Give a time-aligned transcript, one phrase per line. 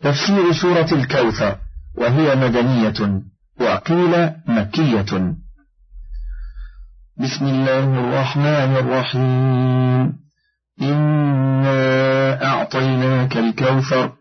[0.00, 1.58] تفسير سورة الكوثر
[1.94, 3.22] وهي مدنية
[3.60, 5.34] وقيل مكية.
[7.16, 10.18] بسم الله الرحمن الرحيم.
[10.82, 14.12] إنا أعطيناك الكوثر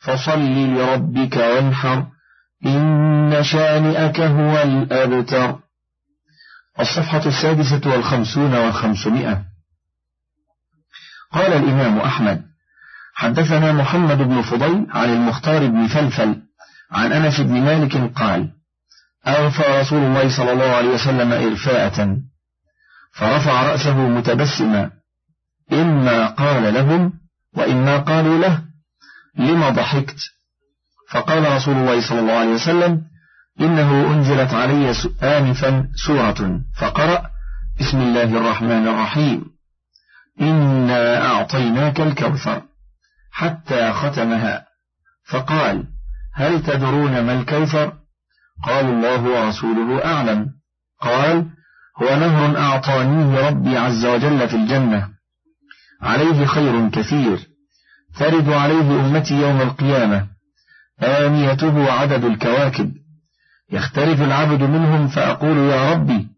[0.00, 2.06] فصل لربك وانحر
[2.66, 5.58] إن شانئك هو الأبتر.
[6.80, 9.42] الصفحة السادسة والخمسون والخمسمائة
[11.32, 12.51] قال الإمام أحمد
[13.14, 16.42] حدثنا محمد بن فضيل عن المختار بن فلفل
[16.90, 18.48] عن أنس بن مالك قال
[19.26, 22.16] أغفى رسول الله صلى الله عليه وسلم إرفاءة
[23.12, 24.90] فرفع رأسه متبسما
[25.72, 27.12] إما قال لهم
[27.56, 28.62] وإما قالوا له
[29.38, 30.16] لما ضحكت؟
[31.10, 33.02] فقال رسول الله صلى الله عليه وسلم
[33.60, 37.22] إنه أنزلت علي آنفا سورة فقرأ
[37.80, 39.44] بسم الله الرحمن الرحيم
[40.40, 42.62] إنا أعطيناك الكوثر.
[43.32, 44.66] حتى ختمها.
[45.30, 45.84] فقال
[46.34, 47.92] هل تدرون ما الكوثر؟
[48.64, 50.46] قالوا الله ورسوله أعلم.
[51.00, 51.46] قال
[52.02, 55.08] هو نهر أعطانيه ربي عز وجل في الجنة.
[56.02, 57.38] عليه خير كثير.
[58.18, 60.26] ترد عليه أمتي يوم القيامة.
[61.02, 62.92] آنيته عدد الكواكب.
[63.72, 66.28] يختلف العبد منهم فأقول يا ربي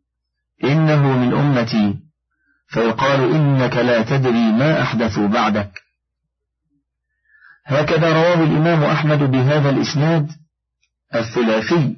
[0.65, 1.95] إنه من أمتي.
[2.69, 5.84] فيقال إنك لا تدري ما أحدثوا بعدك.
[7.67, 10.31] هكذا رواه الإمام أحمد بهذا الإسناد
[11.15, 11.97] الثلاثي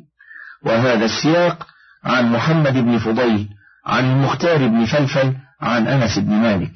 [0.64, 1.66] وهذا السياق
[2.04, 3.48] عن محمد بن فضيل
[3.86, 6.72] عن المختار بن فلفل عن أنس بن مالك.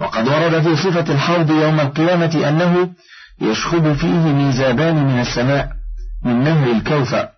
[0.00, 2.94] وقد ورد في صفة الحوض يوم القيامة أنه
[3.40, 5.72] يشخب فيه ميزابان من السماء
[6.24, 7.28] من نهر الكوثر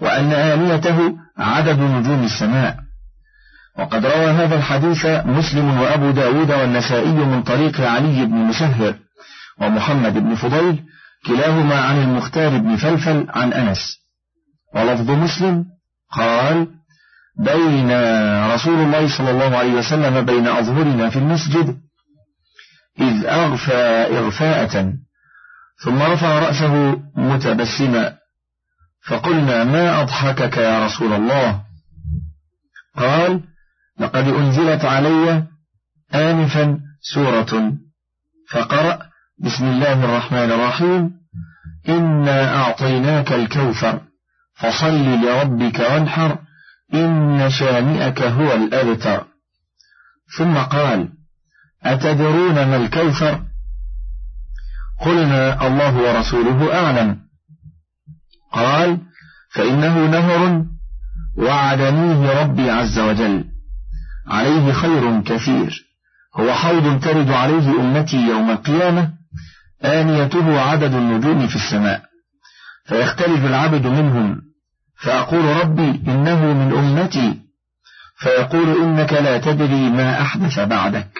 [0.00, 2.89] وأن آنيته عدد نجوم السماء.
[3.78, 8.94] وقد روى هذا الحديث مسلم وأبو داود والنسائي من طريق علي بن مسهر
[9.60, 10.84] ومحمد بن فضيل
[11.26, 14.00] كلاهما عن المختار بن فلفل عن أنس.
[14.74, 15.64] ولفظ مسلم
[16.12, 16.66] قال
[17.38, 17.90] بين
[18.50, 21.76] رسول الله صلى الله عليه وسلم بين أظهرنا في المسجد
[23.00, 24.92] إذ أغفى إغفاءة
[25.84, 28.16] ثم رفع رأسه متبسما
[29.06, 31.62] فقلنا ما أضحكك يا رسول الله؟
[32.96, 33.40] قال
[34.00, 35.46] لقد أنزلت علي
[36.14, 37.72] آنفا سورة.
[38.50, 38.98] فقرأ
[39.38, 41.10] بسم الله الرحمن الرحيم.
[41.88, 44.00] إنا أعطيناك الكوثر
[44.54, 46.38] فصل لربك وانحر
[46.94, 49.24] إن شانئك هو الأبتر.
[50.38, 51.08] ثم قال
[51.84, 53.40] أتدرون ما الكوثر؟
[55.00, 57.18] قلنا الله ورسوله أعلم.
[58.52, 58.98] قال
[59.54, 60.64] فإنه نهر
[61.36, 63.59] وعدنيه ربي عز وجل.
[64.30, 65.86] عليه خير كثير.
[66.36, 69.10] هو حوض ترد عليه أمتي يوم القيامة
[69.84, 72.02] آنيته عدد النجوم في السماء.
[72.86, 74.42] فيختلف العبد منهم.
[75.02, 77.40] فأقول ربي إنه من أمتي.
[78.18, 81.10] فيقول إنك لا تدري ما أحدث بعدك.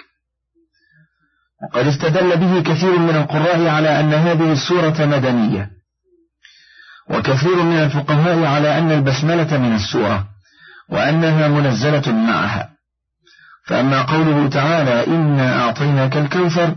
[1.63, 5.69] وقد استدل به كثير من القراء على أن هذه السورة مدنية.
[7.09, 10.27] وكثير من الفقهاء على أن البسملة من السورة
[10.89, 12.69] وأنها منزلة معها.
[13.71, 16.75] فأما قوله تعالى إنا أعطيناك الكوثر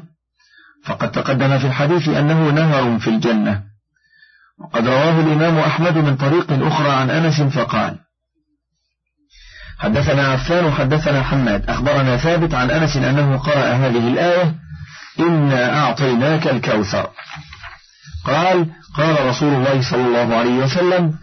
[0.84, 3.62] فقد تقدم في الحديث أنه نهر في الجنة.
[4.60, 7.98] وقد رواه الإمام أحمد من طريق أخرى عن أنس فقال
[9.78, 11.70] حدثنا عفان حدثنا حماد.
[11.70, 14.54] أخبرنا ثابت عن أنس أنه قرأ هذه الآية
[15.20, 17.10] إنا أعطيناك الكوثر.
[18.24, 18.66] قال
[18.96, 21.18] قال رسول الله صلى الله عليه وسلم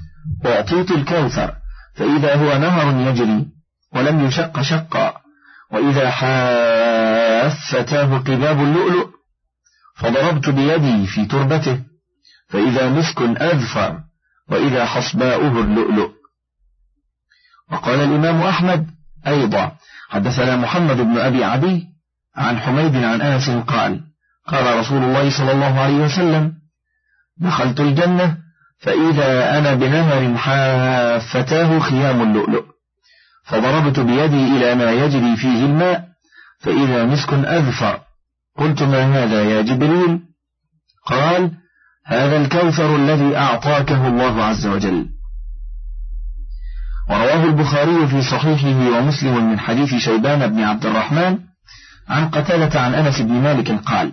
[0.46, 1.54] أعطيت الكوثر
[1.96, 3.46] فإذا هو نهر يجري
[3.96, 5.22] ولم يشق شقا.
[5.72, 9.08] وإذا حافتاه قباب اللؤلؤ
[9.96, 11.80] فضربت بيدي في تربته
[12.50, 14.00] فإذا مسك أذفر
[14.50, 16.12] وإذا حصباؤه اللؤلؤ.
[17.72, 18.88] وقال الإمام أحمد
[19.28, 19.72] أيضا
[20.10, 21.88] حدثنا محمد بن أبي عدي
[22.36, 24.02] عن حميد عن أنس قال
[24.48, 26.54] قال رسول الله صلى الله عليه وسلم
[27.38, 28.38] دخلت الجنة
[28.80, 32.71] فإذا أنا بنهر حافتاه خيام اللؤلؤ.
[33.44, 36.08] فضربت بيدي إلى ما يجري فيه الماء
[36.60, 38.00] فإذا مسك أذفر.
[38.58, 40.20] قلت ما هذا يا جبريل؟
[41.06, 41.52] قال
[42.06, 45.10] هذا الكوثر الذي أعطاكه الله عز وجل.
[47.10, 51.40] ورواه البخاري في صحيحه ومسلم من حديث شيبان بن عبد الرحمن
[52.10, 54.12] عن قتالة عن أنس بن مالك قال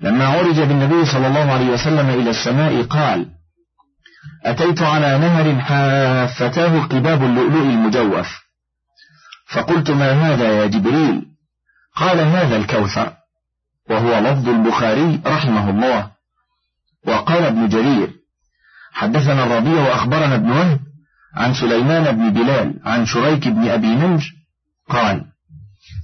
[0.00, 3.26] لما عرج بالنبي صلى الله عليه وسلم إلى السماء قال
[4.44, 8.40] أتيت على نهر حافتاه قباب اللؤلؤ المجوف.
[9.46, 11.26] فقلت ما هذا يا جبريل؟
[11.96, 13.12] قال هذا الكوثر
[13.90, 16.10] وهو لفظ البخاري رحمه الله.
[17.06, 18.10] وقال ابن جرير
[18.92, 20.80] حدثنا الربيع وأخبرنا ابن وهب
[21.36, 24.24] عن سليمان بن بلال عن شريك بن أبي نمر
[24.88, 25.24] قال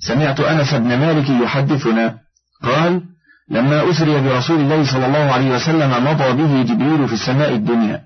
[0.01, 2.19] سمعت أنس بن مالك يحدثنا
[2.63, 3.03] قال
[3.51, 8.01] لما أسري برسول الله صلى الله عليه وسلم مضى به جبريل في السماء الدنيا.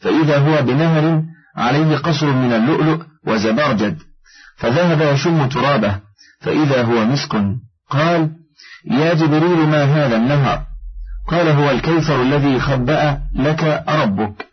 [0.00, 1.22] فإذا هو بنهر
[1.56, 3.98] عليه قصر من اللؤلؤ وزبرجد
[4.56, 5.98] فذهب يشم ترابه.
[6.40, 7.36] فإذا هو مسك.
[7.90, 8.30] قال
[8.90, 10.62] يا جبريل ما هذا النهر؟
[11.28, 14.46] قال هو الكوثر الذي خبأ لك ربك.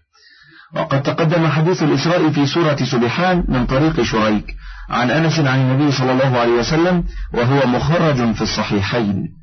[0.75, 4.45] وقد تقدم حديث الإسراء في سورة سبحان من طريق شريك.
[4.89, 7.03] عن أنس عن النبي صلى الله عليه وسلم
[7.33, 9.42] وهو مخرج في الصحيحين.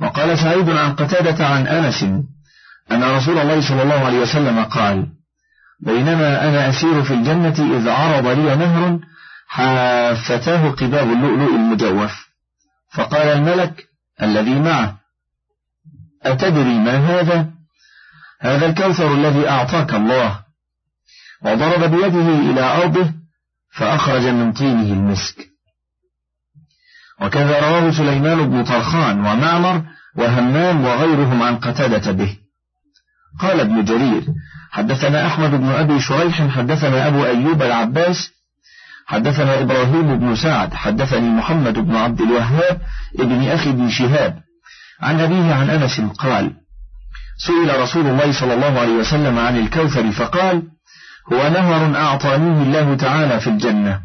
[0.00, 2.02] وقال سعيد عن قتادة عن أنس
[2.92, 5.06] أن رسول الله صلى الله عليه وسلم قال
[5.80, 8.98] بينما أنا أسير في الجنة إذ عرض لي نهر
[9.46, 12.26] حافتاه قباب اللؤلؤ المجوف.
[12.94, 13.88] فقال الملك
[14.22, 14.98] الذي معه
[16.22, 17.50] أتدري ما هذا؟
[18.40, 20.40] هذا الكوثر الذي أعطاك الله.
[21.42, 23.12] وضرب بيده إلى أرضه
[23.74, 25.51] فأخرج من طينه المسك.
[27.20, 29.82] وكذا رواه سليمان بن طرخان ومعمر
[30.16, 32.36] وهمام وغيرهم عن قتادة به.
[33.40, 34.24] قال ابن جرير
[34.70, 38.30] حدثنا أحمد بن أبي شريح حدثنا أبو أيوب العباس
[39.06, 42.80] حدثنا إبراهيم بن سعد حدثني محمد بن عبد الوهاب
[43.18, 44.42] ابن أخي بن شهاب.
[45.00, 46.52] عن أبيه عن أنس قال
[47.46, 50.62] سئل رسول الله صلى الله عليه وسلم عن الكوثر فقال
[51.32, 54.00] هو نهر أعطانيه الله تعالى في الجنة.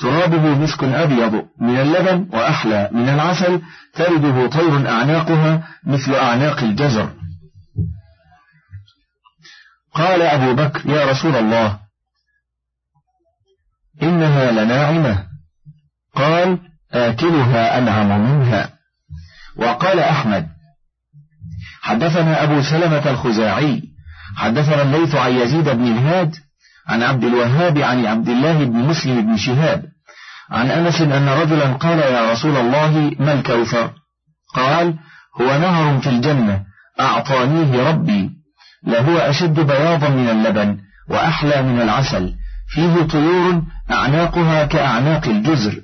[0.00, 3.62] ترابه مسك أبيض من اللبن وأحلى من العسل
[3.94, 7.12] ترده طير أعناقها مثل أعناق الجزر.
[9.94, 11.78] قال أبو بكر يا رسول الله
[14.02, 15.26] إنها لناعمة.
[16.14, 16.58] قال
[16.92, 18.70] آكلها أنعم منها.
[19.56, 20.48] وقال أحمد
[21.82, 23.82] حدثنا أبو سلمة الخزاعي
[24.36, 26.36] حدثنا الليث عن يزيد بن الهاد
[26.86, 29.87] عن عبد الوهاب عن عبد الله بن مسلم بن شهاب.
[30.50, 33.92] عن أنس أن رجلا قال يا رسول الله ما الكوثر؟
[34.54, 34.94] قال
[35.40, 36.64] هو نهر في الجنة
[37.00, 38.30] أعطانيه ربي
[38.86, 40.78] لهو أشد بياضا من اللبن
[41.08, 42.34] وأحلى من العسل
[42.68, 45.82] فيه طيور أعناقها كأعناق الجزر.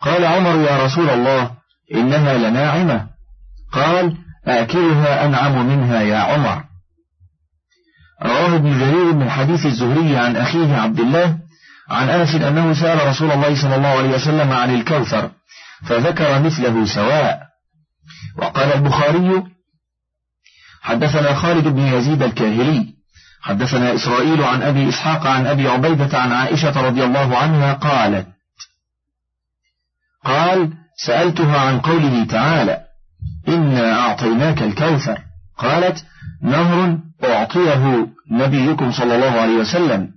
[0.00, 1.50] قال عمر يا رسول الله
[1.94, 3.06] إنها لناعمة.
[3.72, 4.16] قال
[4.46, 6.64] آكلها أنعم منها يا عمر.
[8.22, 11.38] رواه ابن جرير من حديث الزهري عن أخيه عبد الله
[11.92, 15.30] عن أنس أنه سأل رسول الله صلى الله عليه وسلم عن الكوثر
[15.86, 17.40] فذكر مثله سواء.
[18.38, 19.42] وقال البخاري
[20.82, 22.86] حدثنا خالد بن يزيد الكاهلي
[23.42, 28.26] حدثنا إسرائيل عن أبي إسحاق عن أبي عبيدة عن عائشة رضي الله عنها قالت
[30.24, 30.72] قال
[31.06, 32.80] سألتها عن قوله تعالى
[33.48, 35.18] إنا أعطيناك الكوثر.
[35.58, 36.04] قالت
[36.42, 40.08] نهر أعطيه نبيكم صلى الله عليه وسلم.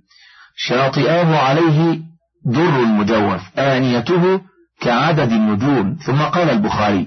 [0.56, 2.00] شاطئاه عليه
[2.46, 4.40] در مجوف آنيته
[4.80, 5.96] كعدد النجوم.
[6.06, 7.06] ثم قال البخاري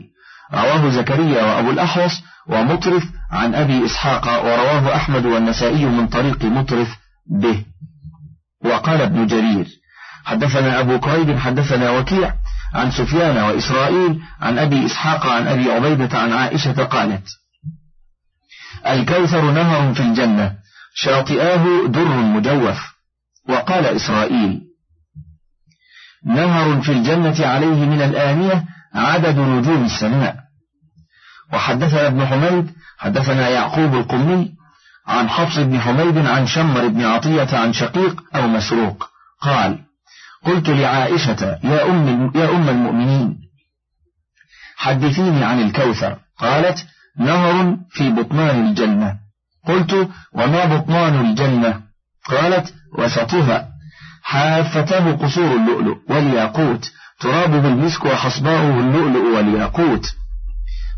[0.54, 2.12] رواه زكريا وأبو الأحوص
[2.48, 6.98] ومطرف عن أبي إسحاق ورواه أحمد والنسائي من طريق مطرف
[7.42, 7.66] به.
[8.66, 9.68] وقال ابن جرير
[10.26, 12.34] حدثنا أبو كريب حدثنا وكيع
[12.74, 17.28] عن سفيان وإسرائيل عن أبي إسحاق عن أبي عبيدة عن عائشة قالت
[18.88, 20.54] الكوثر نهر في الجنة
[20.94, 22.99] شاطئاه در مجوف.
[23.50, 24.62] وقال إسرائيل
[26.26, 30.36] نهر في الجنة عليه من الآنية عدد نجوم السماء.
[31.54, 34.52] وحدثنا ابن حميد حدثنا يعقوب القمي
[35.08, 39.10] عن حفص بن حميد عن شمر بن عطية عن شقيق أو مسروق.
[39.42, 39.80] قال
[40.46, 43.40] قلت لعائشة يا أم, يا أم المؤمنين.
[44.78, 46.18] حدثيني عن الكوثر.
[46.38, 46.88] قالت
[47.18, 49.16] نهر في بطنان الجنة.
[49.68, 51.89] قلت وما بطنان الجنة؟
[52.30, 53.68] قالت وسطها
[54.24, 60.06] حافتاه قصور اللؤلؤ والياقوت ترابه المسك وحصباؤه اللؤلؤ والياقوت.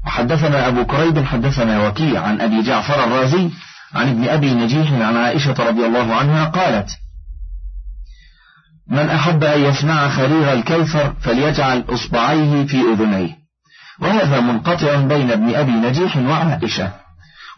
[0.07, 3.49] وحدثنا أبو كريب حدثنا وكيع عن أبي جعفر الرازي
[3.93, 6.89] عن ابن أبي نجيح عن عائشة رضي الله عنها قالت
[8.87, 13.41] من أحب أن يسمع خرير الكوثر فليجعل إصبعيه في أذنيه.
[13.99, 16.91] وهذا منقطع بين ابن أبي نجيح وعائشة.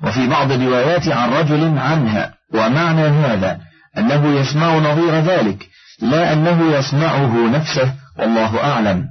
[0.04, 2.34] وفي بعض الروايات عن رجل عنها.
[2.54, 3.60] ومعنى هذا
[3.98, 5.70] أنه يسمع نظير ذلك
[6.02, 9.06] لا أنه يسمعه نفسه والله أعلم.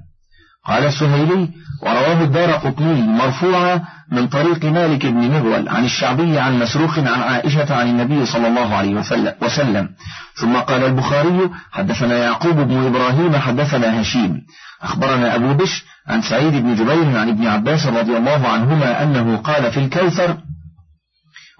[0.66, 1.49] قال السهيلي
[1.82, 3.80] ورواه الدار قطني مرفوعا
[4.12, 8.75] من طريق مالك بن مغول عن الشعبي عن مسروق عن عائشة عن النبي صلى الله
[8.75, 8.94] عليه
[9.42, 9.88] وسلم.
[10.34, 14.40] ثم قال البخاري حدثنا يعقوب بن إبراهيم حدثنا هشيم.
[14.82, 19.72] أخبرنا أبو بش عن سعيد بن جبير عن ابن عباس رضي الله عنهما أنه قال
[19.72, 20.37] في الكوثر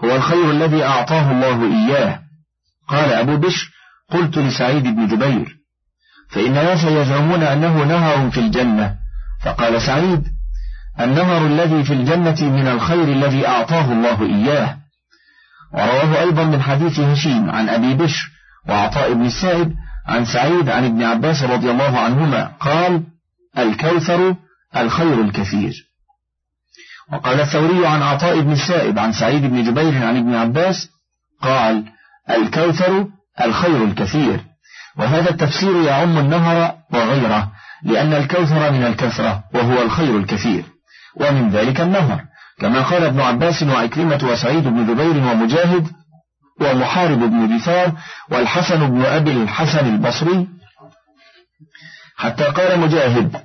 [0.05, 2.21] هو الخير الذي أعطاه الله إياه.
[2.89, 3.71] قال أبو بشر
[4.11, 5.57] قلت لسعيد بن جبير
[6.31, 8.95] فإن ناس يزعمون أنه نهر في الجنة.
[9.43, 10.25] فقال سعيد
[11.01, 14.77] النهر الذي في الجنة من الخير الذي أعطاه الله إياه.
[15.73, 18.31] ورواه أيضا من حديث هشيم عن أبي بشر
[18.69, 19.75] وعطاء بن السائب
[20.07, 23.03] عن سعيد عن ابن عباس رضي الله عنهما قال
[23.59, 24.37] الكوثر
[24.77, 25.92] الخير الكثير.
[27.13, 30.89] وقال الثوري عن عطاء بن السائب عن سعيد بن جبير عن ابن عباس
[31.43, 31.85] قال
[32.31, 33.07] الكوثر
[33.45, 34.41] الخير الكثير
[34.97, 37.53] وهذا التفسير يعم النهر وغيره
[37.83, 40.65] لأن الكوثر من الكثرة وهو الخير الكثير
[41.17, 42.25] ومن ذلك النهر
[42.61, 45.89] كما قال ابن عباس وعكرمة وسعيد بن جبير ومجاهد
[46.61, 47.93] ومحارب بن دثار
[48.31, 50.49] والحسن بن أبي الحسن البصري
[52.17, 53.37] حتى قال مجاهد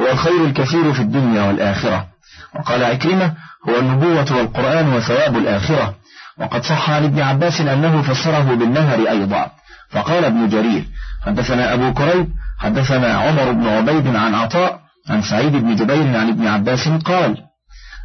[0.00, 2.15] هو الخير الكثير في الدنيا والآخرة.
[2.58, 3.32] وقال عكرمة
[3.68, 5.94] هو النبوة والقرآن وثواب الآخرة.
[6.38, 9.50] وقد صح عن ابن عباس أنه فسره بالنهر أيضا.
[9.90, 10.84] فقال ابن جرير
[11.26, 16.46] حدثنا أبو كريب حدثنا عمر بن عبيد عن عطاء عن سعيد بن جبير عن ابن
[16.46, 17.36] عباس قال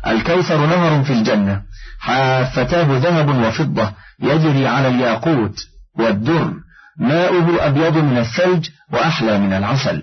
[0.08, 1.62] الكوثر نهر في الجنة
[2.00, 5.56] حافتاه ذهب وفضة يجري على الياقوت
[6.00, 6.54] والدر
[7.00, 10.02] ماؤه أبيض من الثلج وأحلى من العسل.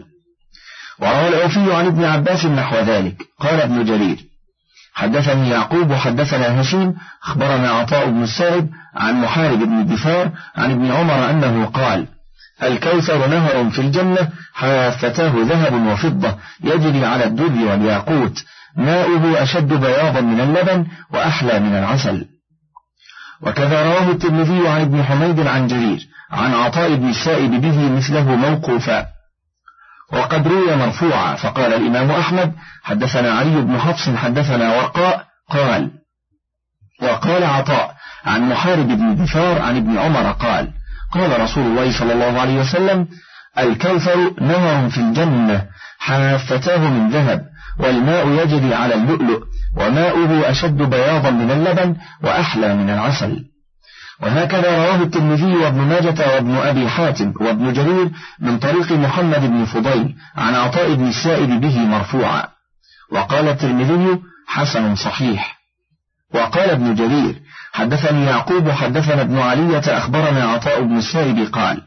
[0.99, 3.17] وروى الأوفي عن ابن عباس نحو ذلك.
[3.41, 4.19] قال ابن جرير
[4.99, 11.31] حدثني يعقوب وحدثنا هشيم أخبرنا عطاء بن السائب عن محارب بن الدفار عن ابن عمر
[11.31, 12.07] أنه قال
[12.63, 18.45] الكوثر نهر في الجنة حافتاه ذهب وفضة يجري على الدر والياقوت
[18.77, 22.27] ماؤه أشد بياضا من اللبن وأحلى من العسل.
[23.43, 25.99] وكذا رواه الترمذي عن ابن حميد عن جرير
[26.31, 29.07] عن عطاء بن السائب به مثله موقوفا.
[30.13, 35.91] وقد روي مرفوعا فقال الإمام أحمد حدثنا علي بن حفص حدثنا ورقاء قال
[37.03, 40.73] وقال عطاء عن محارب بن دثار عن ابن عمر قال
[41.13, 43.09] قال رسول الله صلى الله عليه وسلم
[43.59, 45.67] الكوثر نهر في الجنة
[45.99, 47.47] حافتاه من ذهب
[47.79, 49.43] والماء يجري على اللؤلؤ
[49.77, 53.45] وماؤه أشد بياضا من اللبن وأحلى من العسل.
[54.23, 58.11] وهكذا رواه الترمذي وابن ماجة وابن أبي حاتم وابن جرير
[58.41, 62.45] من طريق محمد بن فضيل عن عطاء بن السائب به مرفوعا.
[63.13, 65.59] وقال الترمذي حسن صحيح.
[66.35, 67.35] وقال ابن جرير
[67.73, 71.83] حدثني يعقوب حدثنا ابن علية أخبرنا عطاء بن السائب قال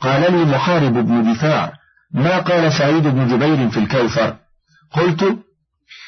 [0.00, 1.72] قال لي محارب بن دثار
[2.14, 4.36] ما قال سعيد بن جبير في الكوثر؟
[4.92, 5.38] قلت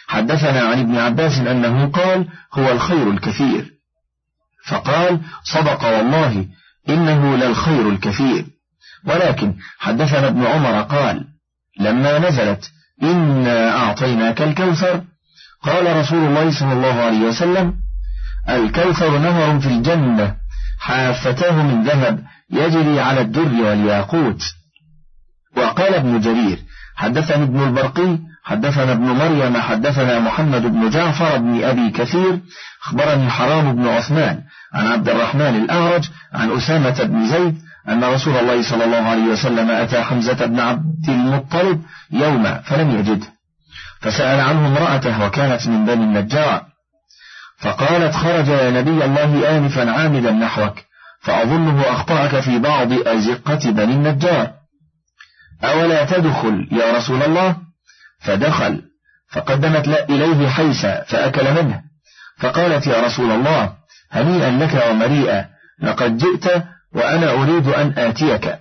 [0.09, 3.74] حدثنا عن ابن عباس أنه قال هو الخير الكثير.
[4.67, 6.47] فقال صدق والله
[6.89, 8.47] إنه للخير الكثير.
[9.07, 11.25] ولكن حدثنا ابن عمر قال
[11.81, 12.71] لما نزلت
[13.03, 15.05] إنا أعطيناك الكوثر.
[15.63, 17.75] قال رسول الله صلى الله عليه وسلم
[18.49, 20.37] الكوثر نهر في الجنة
[20.79, 24.43] حافتاه من ذهب يجري على الدر والياقوت.
[25.57, 26.59] وقال ابن جرير
[26.97, 32.41] حدثني ابن البرقي حدثنا ابن مريم حدثنا محمد بن جعفر بن أبي كثير
[32.85, 34.41] أخبرني حرام بن عثمان
[34.75, 37.59] عن عبد الرحمن الأعرج عن أسامة بن زيد
[37.89, 43.27] أن رسول الله صلى الله عليه وسلم أتى حمزة بن عبد المطلب يوما فلم يجده
[44.01, 46.63] فسأل عنه امرأته وكانت من بني النجار.
[47.59, 50.75] فقالت خرج يا نبي الله آنفا عامدا نحوك
[51.21, 54.51] فأظنه أخطأك في بعض أزقة بني النجار.
[55.65, 57.64] أولا تدخل يا رسول الله؟
[58.25, 58.83] فدخل
[59.33, 61.81] فقدمت إليه حيسا فأكل منه.
[62.39, 63.73] فقالت يا رسول الله
[64.13, 65.47] هنيئا لك ومريئا
[65.83, 66.65] لقد جئت
[66.95, 68.59] وأنا أريد أن آتيك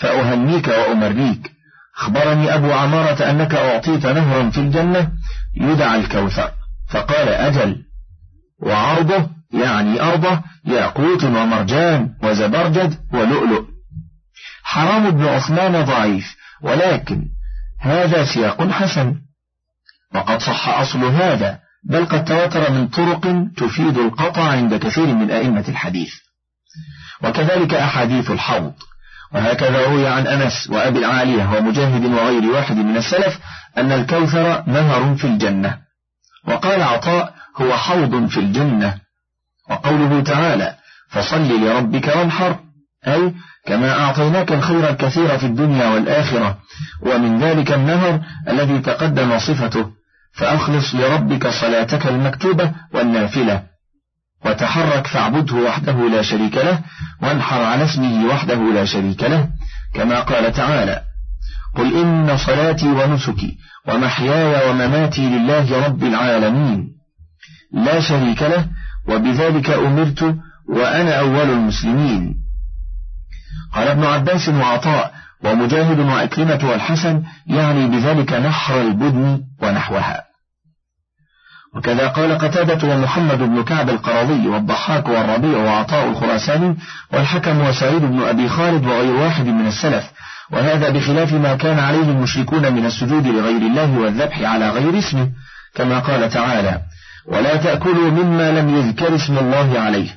[0.00, 1.52] فأهنيك وأمريك
[1.98, 5.12] أخبرني أبو عمارة أنك أعطيت نهرا في الجنة
[5.60, 6.50] يدعى الكوثر.
[6.90, 7.76] فقال أجل
[8.62, 13.64] وعرضه يعني أرضه ياقوت ومرجان وزبرجد ولؤلؤ.
[14.62, 17.24] حرام بن عثمان ضعيف ولكن
[17.80, 19.14] هذا سياق حسن.
[20.14, 25.64] وقد صح أصل هذا بل قد تواتر من طرق تفيد القطع عند كثير من أئمة
[25.68, 26.12] الحديث.
[27.22, 28.72] وكذلك أحاديث الحوض.
[29.32, 33.38] وهكذا روي عن أنس وأبي العالية ومجاهد وغير واحد من السلف
[33.78, 35.78] أن الكوثر نهر في الجنة.
[36.46, 38.94] وقال عطاء هو حوض في الجنة
[39.70, 40.74] وقوله تعالى
[41.10, 42.58] فصل لربك وانحر
[43.06, 43.34] أي
[43.68, 46.58] كما أعطيناك الخير الكثير في الدنيا والآخرة
[47.02, 49.86] ومن ذلك النهر الذي تقدم صفته.
[50.32, 53.62] فأخلص لربك صلاتك المكتوبة والنافلة.
[54.44, 56.80] وتحرك فاعبده وحده لا شريك له
[57.22, 59.48] وانحر على اسمه وحده لا شريك له
[59.94, 61.02] كما قال تعالى
[61.76, 63.56] قل إن صلاتي ونسكي
[63.88, 66.88] ومحياي ومماتي لله رب العالمين.
[67.72, 68.66] لا شريك له
[69.08, 70.36] وبذلك أمرت
[70.68, 72.47] وأنا أول المسلمين.
[73.74, 75.12] قال ابن عباس وعطاء
[75.44, 80.24] ومجاهد وأكلمة والحسن يعني بذلك نحر البدن ونحوها.
[81.76, 86.76] وكذا قال قتادة ومحمد بن كعب القرضي والضحاك والربيع وعطاء الخراساني
[87.12, 90.04] والحكم وسعيد بن أبي خالد وغير واحد من السلف
[90.50, 95.30] وهذا بخلاف ما كان عليه المشركون من السجود لغير الله والذبح على غير اسمه
[95.74, 96.80] كما قال تعالى
[97.26, 100.10] ولا تأكلوا مما لم يذكر اسم الله عليه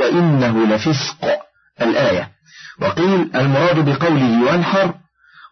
[0.00, 1.40] وإنه لفسق.
[1.82, 2.28] الآية.
[2.80, 4.94] وقيل المراد بقوله وانحر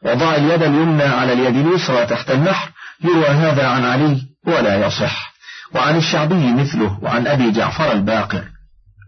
[0.05, 2.71] وضع اليد اليمنى على اليد اليسرى تحت النحر
[3.05, 5.33] يروى هذا عن علي ولا يصح.
[5.75, 8.45] وعن الشعبي مثله وعن أبي جعفر الباقر.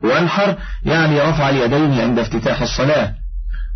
[0.02, 3.14] وانحر يعني رفع اليدين عند افتتاح الصلاة.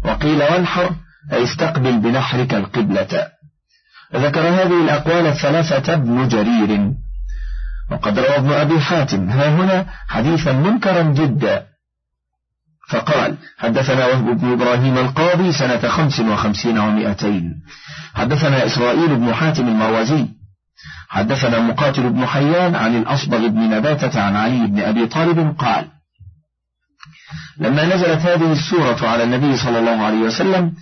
[0.04, 0.90] وقيل وانحر
[1.32, 3.28] أي استقبل بنحرك القبلة.
[4.14, 6.92] ذكر هذه الأقوال الثلاثة ابن جرير.
[7.90, 9.30] وقد روى ابن أبي حاتم.
[9.30, 11.73] ها هنا حديثا منكرا جدا.
[12.88, 17.54] فقال حدثنا وهب بن إبراهيم القاضي سنة خمس وخمسين ومائتين
[18.14, 20.26] حدثنا إسرائيل بن حاتم المروزي.
[21.08, 25.88] حدثنا مقاتل بن حيان عن الأصبغ بن نباتة عن علي بن أبي طالب قال
[27.58, 30.72] لما نزلت هذه السورة على النبي صلى الله عليه وسلم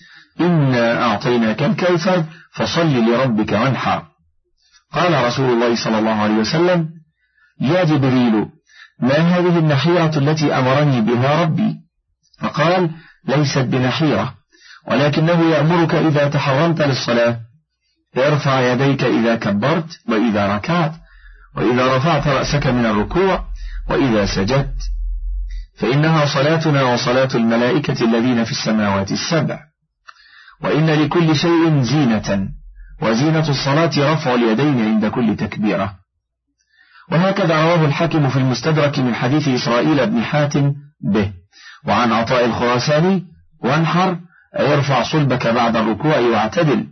[0.41, 4.03] إنا أعطيناك الكوثر فصل لربك وانحر.
[4.93, 6.89] قال رسول الله صلى الله عليه وسلم
[7.61, 8.47] يا جبريل
[9.01, 11.82] ما هذه النحيرة التي أمرني بها ربي؟
[12.43, 12.91] فقال
[13.29, 14.35] ليست بنحيرة
[14.89, 17.41] ولكنه يأمرك إذا تحرمت للصلاة.
[18.17, 20.93] ارفع يديك إذا كبرت وإذا ركعت
[21.57, 23.45] وإذا رفعت رأسك من الركوع
[23.89, 24.77] وإذا سجدت.
[25.79, 29.61] فإنها صلاتنا وصلاة الملائكة الذين في السماوات السبع.
[30.63, 32.49] وإن لكل شيء زينة
[33.03, 35.95] وزينة الصلاة رفع اليدين عند كل تكبيرة.
[37.11, 41.42] وهكذا رواه الحاكم في المستدرك من حديث إسرائيل بن حاتم به.
[41.87, 43.25] وعن عطاء الخراساني
[43.65, 44.19] وانحر
[44.59, 46.87] ارفع صلبك بعد الركوع واعتدل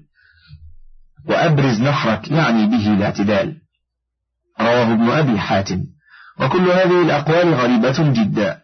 [1.29, 3.57] وأبرز نحرك يعني به الاعتدال.
[4.61, 5.85] رواه ابن أبي حاتم.
[6.41, 8.59] وكل هذه الأقوال غريبة جدا.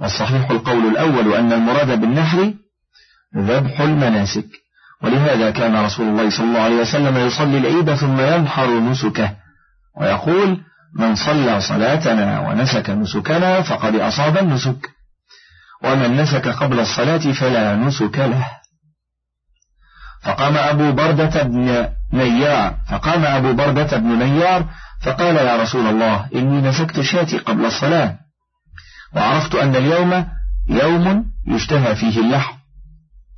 [0.00, 2.54] والصحيح القول الأول أن المراد بالنحر
[3.36, 4.46] ذبح المناسك.
[5.02, 9.36] ولهذا كان رسول الله صلى الله عليه وسلم يصلي العيد ثم ينحر نسكه.
[10.00, 10.60] ويقول
[10.98, 15.01] من صلى صلاتنا ونسك نسكنا فقد أصاب النسك.
[15.84, 18.46] ومن نسك قبل الصلاة فلا نسك له.
[20.22, 24.68] فقام أبو بردة بن نيار فقام أبو بردة بن نيار
[25.02, 28.18] فقال يا رسول الله إني نسكت شاتي قبل الصلاة.
[29.16, 30.26] وعرفت أن اليوم
[30.68, 32.56] يوم يشتهى فيه اللحم.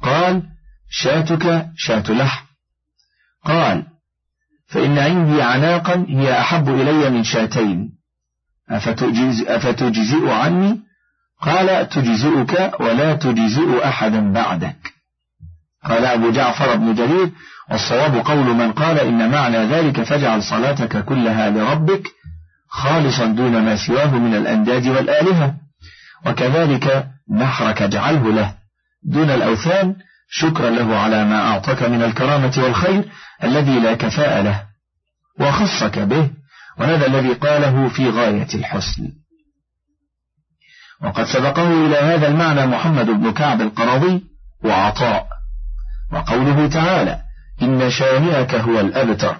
[0.02, 0.42] قال
[0.90, 2.44] شاتك شات لحم.
[3.44, 3.87] قال
[4.66, 7.90] فإن عندي عناقا هي أحب إلي من شاتين.
[8.70, 10.84] أفتجزئ عني؟
[11.44, 14.94] قال تجزئك ولا تجزئ أحدا بعدك.
[15.85, 17.30] قال أبو جعفر بن جرير
[17.70, 22.07] والصواب قول من قال إن معنى ذلك فاجعل صلاتك كلها لربك
[22.68, 25.54] خالصا دون ما سواه من الأنداد والآلهة.
[26.26, 28.54] وكذلك نحرك اجعله له
[29.02, 29.96] دون الأوثان
[30.28, 33.04] شكرا له على ما أعطاك من الكرامة والخير
[33.44, 34.62] الذي لا كفاء له.
[35.40, 36.30] وخصك به
[36.78, 39.23] وهذا الذي قاله في غاية الحسن.
[41.04, 44.22] وقد سبقه إلى هذا المعنى محمد بن كعب القرضي
[44.64, 45.26] وعطاء.
[46.12, 47.18] وقوله تعالى
[47.62, 49.36] إن شانئك هو الأبتر.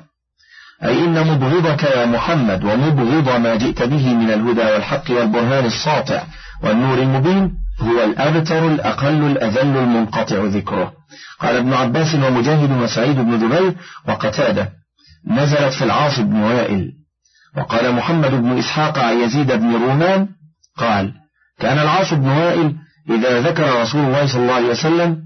[0.85, 6.22] أي إن مبغضك يا محمد ومبغض ما جئت به من الهدى والحق والبرهان الساطع
[6.62, 10.92] والنور المبين هو الأبتر الأقل الأذل المنقطع ذكره.
[11.40, 13.74] قال ابن عباس ومجاهد وسعيد بن جبير
[14.09, 14.72] وقتادة
[15.31, 16.92] نزلت في العاص بن وائل.
[17.57, 20.29] وقال محمد بن إسحاق عن يزيد بن رومان
[20.77, 21.24] قال
[21.61, 22.77] كان العاص بن وائل
[23.11, 25.25] إذا ذكر رسول الله صلى الله عليه وسلم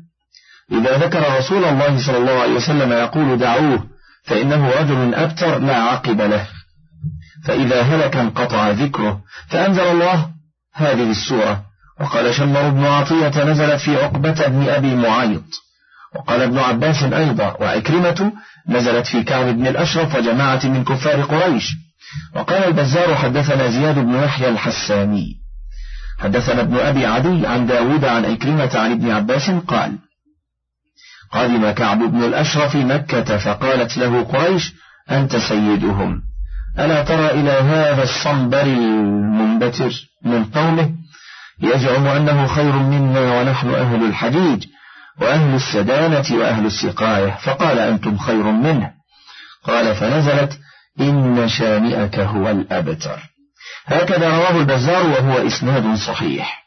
[0.73, 3.85] إذا ذكر رسول الله صلى الله عليه وسلم يقول دعوه
[4.25, 6.47] فإنه رجل أبتر لا عقب له.
[7.45, 10.29] فإذا هلك انقطع ذكره فأنزل الله
[10.75, 11.63] هذه السورة.
[12.01, 15.45] وقال شمر بن عطية نزلت في عقبة بن أبي معيط.
[16.17, 18.33] وقال ابن عباس أيضا وعكرمة
[18.69, 21.75] نزلت في كعب بن الأشرف وجماعة من كفار قريش.
[22.37, 25.48] وقال البزار حدثنا زياد بن يحيى الحساني.
[26.19, 29.99] حدثنا ابن أبي عدي عن داود عن عكرمة عن ابن عباس قال
[31.33, 34.73] قدم كعب بن الأشرف مكة فقالت له قريش
[35.11, 36.23] أنت سيدهم
[36.79, 39.91] ألا ترى إلى هذا الصنبر المنبتر
[40.25, 40.91] من قومه؟
[41.61, 44.65] يزعم أنه خير منا ونحن أهل الحديد
[45.21, 48.91] وأهل السدانة وأهل السقاية فقال أنتم خير منه.
[49.65, 50.59] قال فنزلت
[51.01, 53.19] إن شانئك هو الأبتر.
[53.89, 56.65] هكذا رواه البزار وهو إسناد صحيح.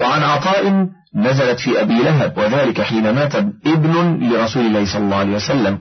[0.00, 3.34] وعن عطاء نزلت في أبي لهب وذلك حين مات
[3.66, 5.78] ابن لرسول الله صلى الله عليه وسلم.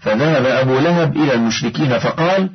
[0.00, 2.50] فذهب أبو لهب إلى المشركين فقال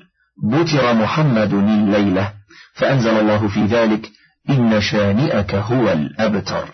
[0.51, 2.33] بتر محمد الليلة
[2.75, 4.09] فأنزل الله في ذلك
[4.49, 6.65] إن شانئك هو الأبتر.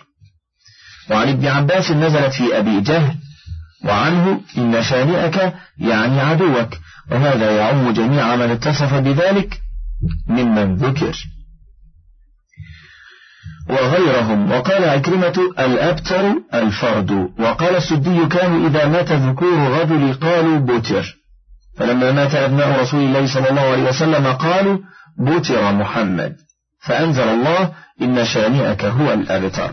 [1.10, 3.16] وعن ابن عباس نزلت في أبي جهل
[3.86, 6.70] وعنه إن شانئك يعني عدوك
[7.12, 9.62] وهذا يعم جميع من اتصف بذلك
[10.28, 11.16] ممن ذكر.
[13.70, 21.16] وغيرهم وقال عكرمة الأبتر الفرد وقال السدي كانوا إذا مات ذكور الرجل قالوا بتر.
[21.78, 24.78] فلما مات أبناء رسول الله صلى الله عليه وسلم قالوا
[25.20, 26.36] بتر محمد.
[26.82, 29.72] فأنزل الله إن شانئك هو الأبتر.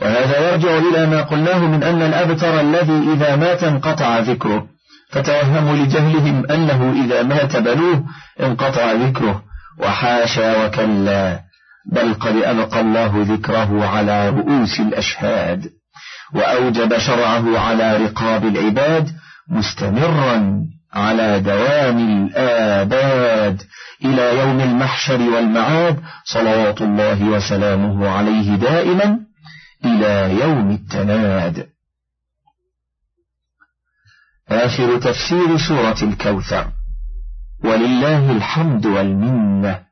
[0.00, 4.66] وهذا يرجع إلى ما قلناه من أن الأبتر الذي إذا مات انقطع ذكره.
[5.10, 8.04] فتوهموا لجهلهم أنه إذا مات بنوه
[8.40, 9.42] انقطع ذكره.
[9.78, 11.40] وحاشا وكلا
[11.92, 15.70] بل قد أبقى الله ذكره على رؤوس الأشهاد
[16.34, 19.10] وأوجب شرعه على رقاب العباد
[19.48, 23.62] مستمرا على دوام الآباد
[24.04, 29.18] إلى يوم المحشر والمعاد صلوات الله وسلامه عليه دائما
[29.84, 31.68] إلى يوم التناد.
[34.48, 36.66] آخر تفسير سورة الكوثر.
[37.64, 39.91] ولله الحمد والمنة.